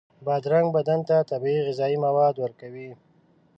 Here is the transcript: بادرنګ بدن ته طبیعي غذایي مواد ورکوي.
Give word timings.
بادرنګ 0.25 0.67
بدن 0.77 0.99
ته 1.07 1.15
طبیعي 1.31 1.61
غذایي 1.67 1.97
مواد 2.05 2.35
ورکوي. 2.39 2.89